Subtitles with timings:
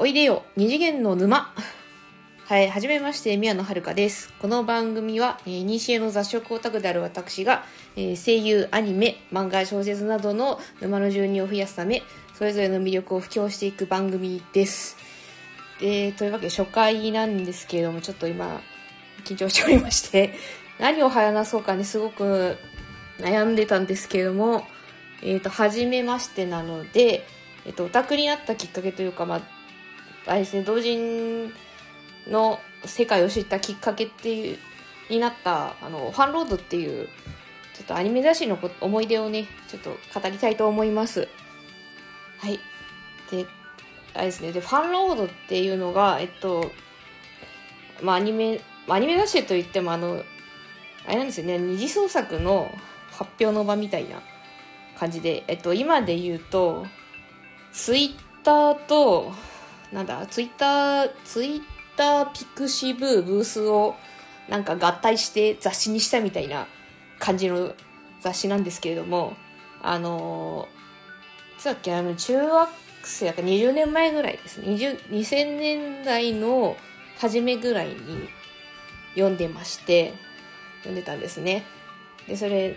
[0.00, 1.52] おいでよ二次元の沼
[2.46, 4.32] はい、はじめまして、宮野遥です。
[4.34, 7.64] この番組は、えー、西への雑食オタクである私が、
[7.96, 12.04] えー、声優、アニメ、漫画、小説などの沼の住人を増やすため、
[12.34, 14.96] それぞれの魅力を布教していく番組です。
[15.80, 18.60] で、というわけで初回なんですけれども、ちょっと今、
[19.24, 20.32] 緊張しておりまして、
[20.78, 22.56] 何を話そうかにすごく
[23.18, 24.64] 悩んでたんですけれども、
[25.22, 27.26] えっ、ー、と、はじめましてなので、
[27.66, 29.57] えっ、と、オタクになったきっかけというか、まあ、
[30.28, 31.52] あれですね、同人
[32.28, 34.58] の世界を知ったきっかけっていう、
[35.10, 37.08] になった、あの、ファンロードっていう、
[37.74, 41.28] ちょっとアニメ雑誌の思い出をね、ちょっと語りたいと思います。
[42.38, 42.60] はい。
[43.30, 43.46] で、
[44.14, 46.70] あれですね、で、ファンロードっていうのが、えっと、
[48.02, 50.22] まあ、アニメ、アニメ雑誌といっても、あの、
[51.06, 52.70] あれなんですよね、二次創作の
[53.10, 54.20] 発表の場みたいな
[54.98, 56.86] 感じで、えっと、今で言うと、
[57.72, 59.32] ツイッターと、
[59.92, 61.62] なんだ、ツイッター、ツイッ
[61.96, 63.96] ターピクシブブースを
[64.48, 66.66] なんか合体して雑誌にしたみたいな
[67.18, 67.74] 感じの
[68.20, 69.36] 雑誌なんですけれども、
[69.82, 70.68] あの
[71.56, 72.68] いつっけ、あの、中学
[73.02, 74.66] 生だか20年前ぐらいですね。
[74.66, 76.76] 2000年代の
[77.18, 78.28] 初めぐらいに
[79.14, 80.14] 読んでまして、
[80.78, 81.64] 読んでたんですね。
[82.28, 82.76] で、それ、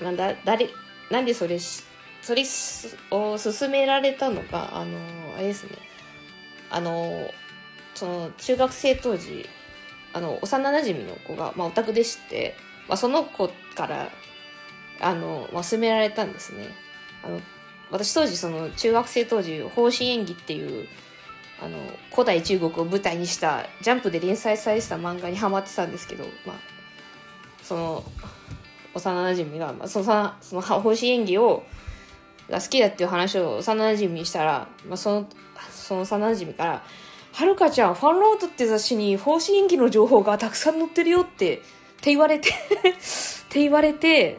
[0.00, 0.68] なんだ、誰、
[1.10, 2.44] なんでそれ、それ
[3.10, 4.98] を勧められたのが、あの、
[5.36, 5.87] あれですね。
[6.70, 7.32] あの、
[7.94, 9.48] その、中学生当時、
[10.12, 12.54] あの、幼馴染の子が、まあ、オタクでして、
[12.88, 14.10] まあ、その子から、
[15.00, 16.68] あの、まあ、勧められたんですね。
[17.22, 17.40] あの、
[17.90, 20.88] 私当時、その、中学生当時、方針演技っていう、
[21.60, 21.78] あの、
[22.12, 26.56] 古代中国を舞台にした、ジャンプで連載されてた漫画にハマってたんですけど、まあ、
[27.62, 28.04] その、
[28.94, 31.64] 幼馴染が、まあ、その、その方針演技を、
[32.48, 35.28] が好きだっていう話を幼馴染にしたら、まあ、その、
[35.88, 36.82] その幼馴染から、
[37.32, 41.60] はるかちゃん、ファンロードって雑誌に方針演技の情報がたくさん載ってるよって、っ
[42.00, 42.52] て言われて っ
[43.48, 44.36] て言われて、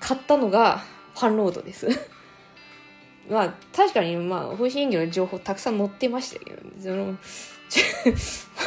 [0.00, 0.84] 買ったのが
[1.14, 1.88] ファンロードです
[3.30, 7.18] まあ、確かに、まあ、方針演技の情報たくさん載ってましたけど、その、 フ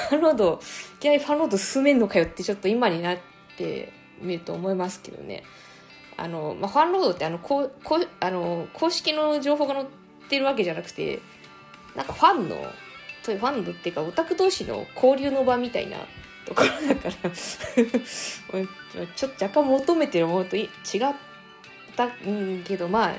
[0.09, 0.59] ァンロード、
[0.95, 3.17] いきなりファンロード進めんのかよってちょっと今になっ
[3.57, 5.43] てみると思いますけどね。
[6.17, 9.85] あの、まあ、ファンロードってあの、こう、こう、あの、公式の情報が載っ
[10.29, 11.19] てるわけじゃなくて、
[11.95, 12.65] なんかファンの、
[13.21, 15.97] そういうファンドっていうかオタク同士の交流の場みたいな
[16.45, 17.31] ところだから。
[19.15, 20.69] ちょっと若干求めてるものと違っ
[21.95, 23.15] たんけどまあ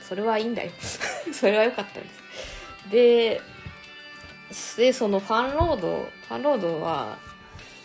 [0.00, 0.70] それはいいんだよ。
[1.32, 2.22] それは良かったんです。
[2.90, 3.40] で
[4.76, 7.18] でそのファンロードファンロードは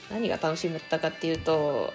[0.09, 1.93] 何が楽しみだったかっていうと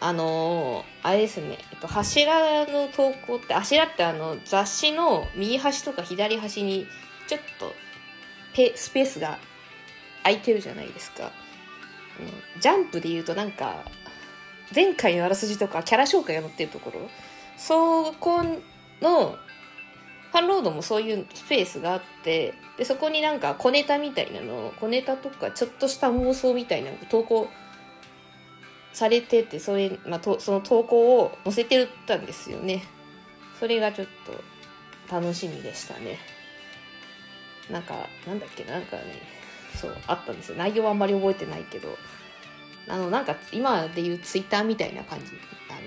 [0.00, 6.86] あのあれですね、えっと、柱の投稿って柱ってあの雑誌の右端とか左端に
[7.26, 7.74] ちょっと
[8.54, 9.38] ペスペースが
[10.22, 11.32] 空いてるじゃないですか。
[12.20, 13.84] うんジャンプで言うとなんか、
[14.74, 17.08] 前回のあらすじとかキャラ紹介が載ってるところ、
[17.56, 18.42] そこ
[19.00, 19.38] の、
[20.32, 27.48] ファンロードもそういうスペースがあって、で、そこになんか小ネタみたいなの、小ネタとかちょっとした妄想みたいなの投稿
[28.92, 32.82] されてて、それ、まあ、とその投稿を載せてたんですよね。
[33.58, 34.06] それがちょっ
[35.06, 36.18] と楽しみでしたね。
[37.72, 39.02] なんか、なんだっけ、なんかね、
[39.80, 40.56] そう、あったんですよ。
[40.56, 41.96] 内容はあんまり覚えてないけど、
[42.88, 45.26] あの、なんか、今で言うツイッターみたいな感じ。
[45.70, 45.80] あの、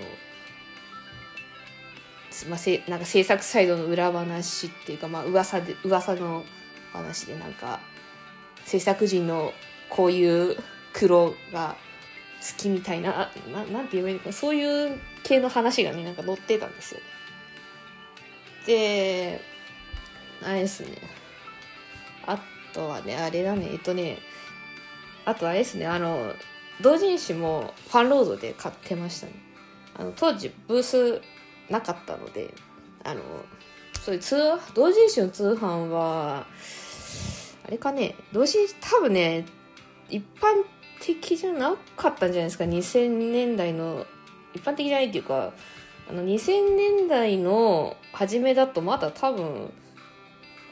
[2.50, 6.44] まあ、せなんか制作サイドの裏話っていうか、まあ、噂で、噂の
[6.92, 7.80] 話で、なんか、
[8.64, 9.52] 制作陣の
[9.88, 10.56] こういう
[10.92, 11.76] 黒が
[12.40, 17.00] 好きみたいな、ななんて言えばいいのか、そういう系の話がね、なんか載ってたんですよ。
[18.66, 19.40] で、
[20.42, 20.98] あれですね。
[22.26, 22.38] あ
[22.72, 24.18] とはね、あれだね、えっとね、
[25.24, 26.32] あとあれですね、あの、
[26.80, 29.32] 同人誌もファンロードで買ってましたね。
[29.98, 31.20] あの、当時ブース
[31.70, 32.52] なかったので、
[33.04, 33.22] あの、
[34.00, 34.36] そういう通、
[34.74, 36.46] 同人誌の通販は、
[37.66, 39.46] あれかね、同人誌多分ね、
[40.08, 40.64] 一般
[41.00, 44.06] 的じゃなかったんじゃないですか、2000年代の、
[44.54, 45.52] 一般的じゃないっていうか、
[46.08, 49.72] あの、2000年代の初めだとまだ多分、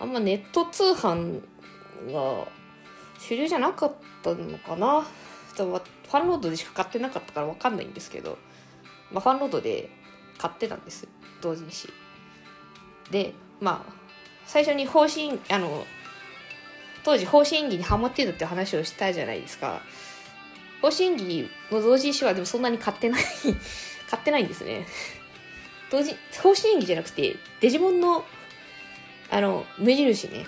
[0.05, 1.41] あんまネット通販
[2.13, 2.47] が
[3.19, 3.93] 主流じゃなかっ
[4.23, 5.07] たのかな。
[5.57, 8.37] ファンロードでしか買ってなかったから分かんないんですけど、
[9.11, 9.89] まあ、ファンロードで
[10.37, 11.09] 買ってたんです。
[11.41, 11.89] 同人誌。
[13.11, 13.93] でまあ
[14.45, 15.87] 最初に方針あの
[17.03, 19.81] 当時方針演技にハマってたって話をしたじゃないですか。
[20.83, 23.23] 方針演技の同人誌はでもそんなに買ってない。
[24.11, 24.87] 買ってないんですね。
[25.91, 28.27] 同時方針演技じゃなくてデジモンの
[29.31, 30.47] あの、無印ね。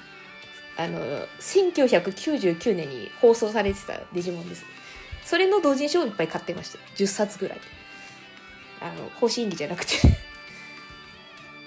[0.78, 1.00] あの
[1.40, 4.64] 1999年に放送されてたデジモンです。
[5.24, 7.60] それの同人誌をいっぱい買ってました10冊ぐらい。
[8.80, 9.94] あの甲子園技じゃなくて。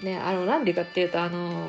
[0.02, 1.68] ねあのなんでかっていうとあの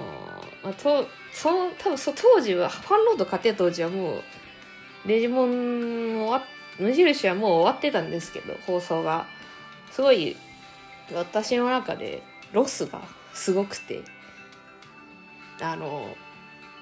[0.64, 4.24] まあ、とその多分そ当時はファンロード買ってた当時はもう
[5.06, 6.46] デジモン終わ
[6.80, 9.26] 無印はもう終わってたんですけど放送が。
[9.92, 10.38] すごい
[11.14, 12.24] 私の中で
[12.54, 13.02] ロスが
[13.34, 14.02] すごくて。
[15.62, 16.16] あの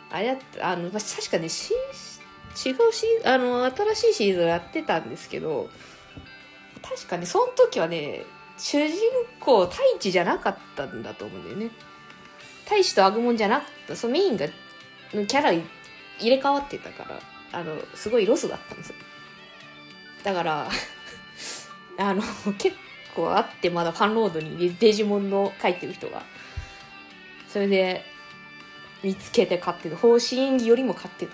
[0.10, 1.74] あれやあの確かねし
[2.66, 5.70] 違うしあの新しいシーズンやってたんですけど
[6.81, 8.24] 確かにその時はね
[8.58, 8.98] 主人
[9.40, 11.72] 公太一じゃなかったんだと思うんだよね。
[12.66, 14.48] 太一とアグモンじゃなくてそのメインが
[15.14, 15.64] のキャラ入
[16.22, 17.20] れ替わってたから
[17.52, 18.96] あのすごいロスだったんですよ。
[20.24, 20.70] だから
[21.98, 22.22] あの
[22.58, 22.76] 結
[23.16, 26.24] 構あってまだファンロードにデジモンの書いてる人が。
[27.48, 28.06] それで
[29.04, 29.96] 見つけて買ってる。
[29.96, 31.31] 方針演技よりも買ってる。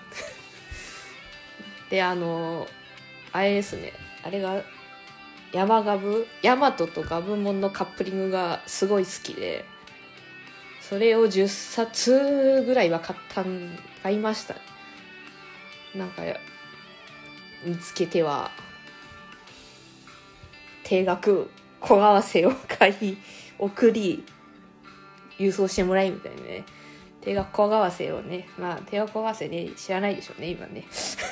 [1.90, 2.66] であの
[3.32, 3.92] あれですね。
[4.22, 4.62] あれが
[5.52, 6.26] 山ガブ？
[6.42, 9.64] ヤマトとガブモンのカップリングがすごい好きで
[10.80, 14.56] それを10冊ぐらいは買ったん買いました。
[15.94, 16.22] なんか
[17.64, 18.50] 見つけては
[20.84, 23.18] 定額小合わせを買い
[23.58, 24.24] 送り
[25.38, 26.64] 郵送してもらいみたいなね。
[27.26, 30.84] 定額小合わせをねまあ定額小合わせね知らないでしょうね今ね。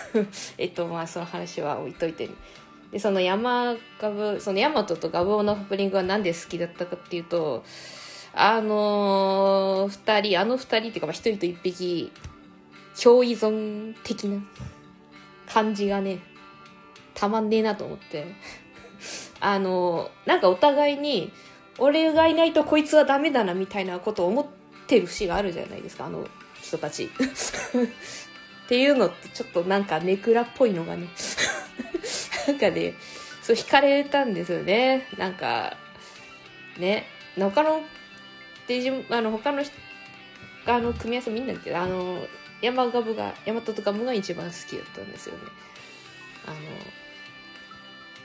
[0.58, 2.34] えっとまあその話は置いといて、ね、
[2.90, 7.62] でその山ガブそのヤマトとガブオのハプニングは何で好きだったかっていうと
[8.34, 12.10] あのー、二人あの二人っていうか、まあ、一人と一匹
[13.00, 14.42] 共依存的な
[15.48, 16.18] 感じがね
[17.14, 18.26] たまんねえなと思って。
[19.38, 21.30] あのなんかお互いに
[21.78, 24.63] 俺がいないとこいつはダメだなみたいなことを思って
[24.94, 26.26] てる節があるじゃないですかあの
[26.60, 27.10] 人たち。
[28.64, 31.08] っていうのってちょっとなんかネクラっぽいのがね。
[32.46, 32.94] なんかね
[33.42, 35.08] そう惹かれたんですよね。
[35.18, 35.76] なんか
[36.78, 37.06] ね
[37.36, 37.82] 他の
[38.66, 39.62] デジあの他の
[40.66, 42.26] あの組み合わせ見んだけどあの
[42.62, 45.40] 山ガブが大和とガムが一番好きだったんですよね。
[46.46, 46.50] あ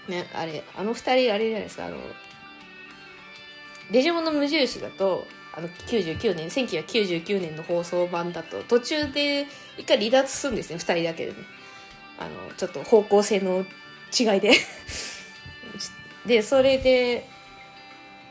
[0.09, 1.97] のねあれあの二人あれじゃないですかあの
[3.91, 9.47] デジモンの無印だとあの99年1999年の放送版だと途中で
[9.77, 11.37] 一回離脱するんですね2人だけでね。
[12.19, 13.65] あのちょっと方向性の
[14.17, 14.51] 違いで。
[16.25, 17.25] でそれで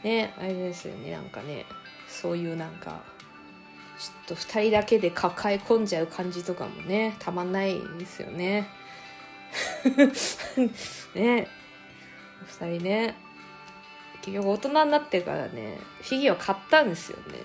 [0.05, 1.65] ねあれですよねなんかね
[2.07, 3.03] そういうなんか
[3.99, 8.69] ちょっと2人だけで抱え込んじゃう感じとかもねたまんないですよね。
[11.15, 11.49] ね。
[12.61, 13.17] 2人ね。
[14.29, 17.39] 結局大人になってからねフィギュア買ったんですよね。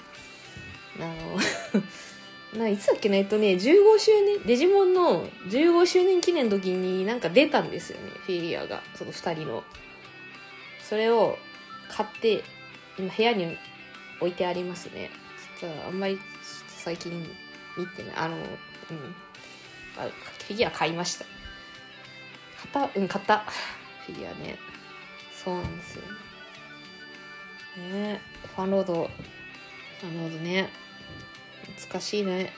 [1.00, 8.84] あの ないつだっけねえっとね15周年デジモンの15周年記念の時になんか出たんですよねフィギュアが。
[8.96, 9.64] その2人の。
[10.82, 11.40] それを
[11.88, 12.44] 買って
[13.00, 13.58] 今部屋に
[14.20, 15.10] 置いてありますね。
[15.60, 16.20] ちょっとあんまり
[16.68, 17.12] 最近
[17.78, 18.16] 見てない。
[18.18, 18.44] あのうん。
[19.98, 20.04] あ
[20.48, 21.26] フィギュア買いました。
[22.74, 23.40] 買ったうん買った。
[24.06, 24.58] フィギュアね。
[25.44, 26.02] そうなんですよ。
[26.02, 26.33] ね
[27.80, 28.22] ね。
[28.56, 28.94] ファンロード。
[28.94, 30.70] ファンロードね。
[31.92, 32.52] 難しいね。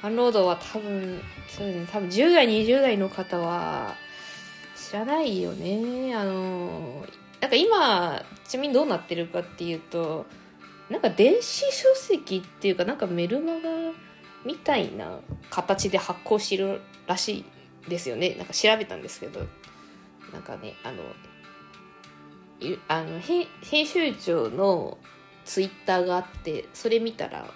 [0.00, 1.86] ファンロードは多分そうですね。
[1.90, 3.94] 多分10代20代の方は
[4.76, 6.14] 知らないよね。
[6.14, 7.04] あの
[7.40, 10.26] なんか今ちなみにどうなってるかっていうと
[10.90, 13.60] なんか電子書籍っていうかなんかメルマガ
[14.44, 15.20] みたいな
[15.50, 17.44] 形で発行してるらし
[17.86, 18.34] いですよね。
[18.36, 19.46] なんか調べたんですけど。
[20.32, 21.02] なんかねあの
[22.88, 23.46] あの編
[23.86, 24.98] 集長の
[25.44, 27.46] ツイッターがあってそれ見たら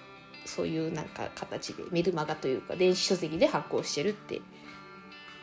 [0.44, 4.40] そういうなんか形でメルマガというか電子書籍で発行してるって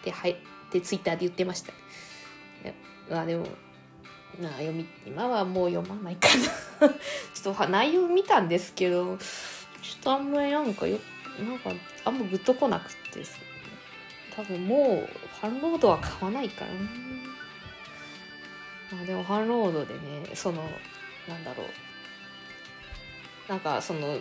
[0.06, 0.38] で,、はい、
[0.72, 1.74] でツイッターで言ってました。
[3.10, 3.46] まあでも
[4.40, 6.30] な読み今はもう読まないか
[6.80, 6.90] な。
[7.34, 10.98] ちょっと内容見たんですけどちょっとあんまりなんかよ
[11.40, 11.72] なんか
[12.06, 13.44] あんまグッとこなくてですね。
[14.36, 15.10] 多分もう
[15.42, 16.80] ファンロードは買わないからな。
[19.02, 20.00] あでもファンロードでね
[20.34, 20.62] その
[21.28, 21.68] なんだろう。
[23.48, 24.20] なんかその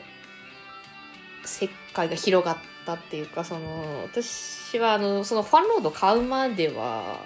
[1.44, 7.20] 世界が広がったっていうかその私はあのそのファンロード買うまでは、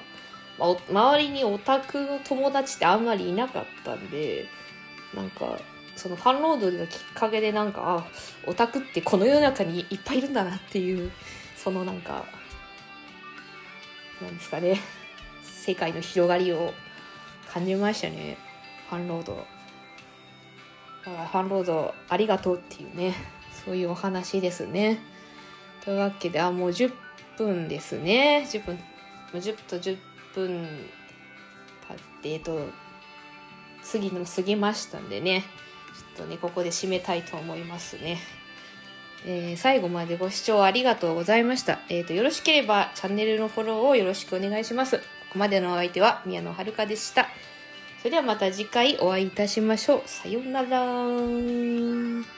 [0.58, 4.46] まあ、周りにオタクの友達ってあんまりいなかったんで
[5.14, 5.58] なんか
[5.96, 8.06] そのファンロードのきっかけでなんかあ
[8.46, 11.10] オタクってこの世の中にいっぱいいるんだなっていう
[11.56, 12.26] そのなんか
[14.20, 14.80] なんですかね
[15.42, 16.74] 世界の広がりを
[17.56, 18.36] 感じましたね
[18.90, 19.34] ファンロード
[21.04, 23.14] だからファンロードありがとうっていうね
[23.64, 24.98] そういうお話ですね
[25.86, 26.92] というわけで、あ、もう10
[27.38, 28.44] 分ですね。
[28.50, 28.78] 10分、
[29.32, 29.96] 10と10
[30.34, 30.66] 分
[31.88, 32.66] 経って、えっと、
[33.84, 35.44] 次の過ぎましたんでね、
[36.16, 38.18] ちょっとね、ここで締めたいと思いますね。
[39.24, 41.78] えー、最後までご視聴ありがとうございました。
[41.88, 45.00] えっ、ー、と、よろしければチャンネルのフォローをよろしくお願いします。
[45.36, 47.28] ここまでのお相手は宮野遥でした。
[47.98, 50.02] それではまた次回お会いいたしましょう。
[50.06, 52.35] さようなら。